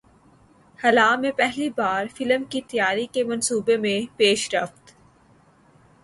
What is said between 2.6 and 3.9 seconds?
تیاری کے منصوبے